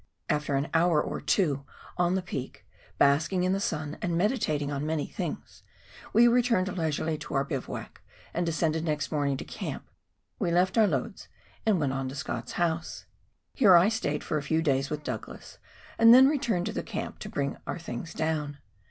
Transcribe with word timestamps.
After 0.31 0.55
an 0.55 0.67
hour 0.73 0.99
or 0.99 1.21
two 1.21 1.63
on 1.95 2.15
the 2.15 2.23
peak 2.23 2.65
basking 2.97 3.43
in 3.43 3.53
the 3.53 3.59
sun 3.59 3.99
and 4.01 4.17
meditating 4.17 4.71
on 4.71 4.83
many 4.83 5.05
things, 5.05 5.61
we 6.11 6.27
returned 6.27 6.75
leisurely 6.75 7.19
to 7.19 7.35
our 7.35 7.43
bivouac; 7.43 8.01
and 8.33 8.43
descending 8.43 8.85
next 8.85 9.11
morning 9.11 9.37
to 9.37 9.45
camp, 9.45 9.87
we 10.39 10.49
left 10.49 10.75
our 10.75 10.87
loads 10.87 11.27
and 11.67 11.79
went 11.79 11.93
on 11.93 12.09
to 12.09 12.15
Scott's 12.15 12.53
house. 12.53 13.05
Here 13.53 13.75
I 13.75 13.89
stayed 13.89 14.23
a 14.27 14.41
few 14.41 14.63
days 14.63 14.89
with 14.89 15.03
Douglas, 15.03 15.59
and 15.99 16.15
then 16.15 16.27
returned 16.27 16.65
to 16.65 16.73
the 16.73 16.81
camp 16.81 17.19
to 17.19 17.29
bring 17.29 17.57
our 17.67 17.77
things 17.77 18.11
down. 18.15 18.57